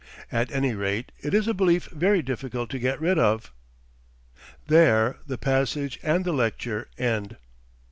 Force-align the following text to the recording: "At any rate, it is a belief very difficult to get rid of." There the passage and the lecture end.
"At 0.31 0.49
any 0.51 0.73
rate, 0.73 1.11
it 1.19 1.31
is 1.35 1.47
a 1.47 1.53
belief 1.53 1.85
very 1.89 2.23
difficult 2.23 2.71
to 2.71 2.79
get 2.79 2.99
rid 2.99 3.19
of." 3.19 3.51
There 4.65 5.17
the 5.27 5.37
passage 5.37 5.99
and 6.01 6.25
the 6.25 6.33
lecture 6.33 6.87
end. 6.97 7.37